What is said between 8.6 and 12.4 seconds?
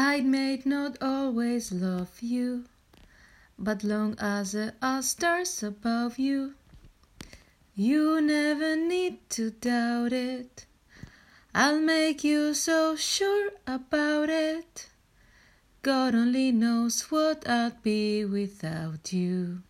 need to doubt it. I'll make